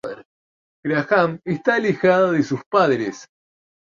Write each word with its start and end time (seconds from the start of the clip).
Graham 0.83 1.39
está 1.45 1.75
alejada 1.75 2.31
de 2.31 2.41
sus 2.41 2.61
padres. 2.65 3.27